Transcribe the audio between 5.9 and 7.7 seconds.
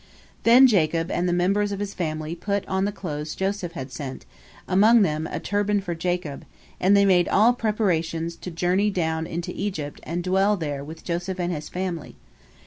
Jacob, and they made all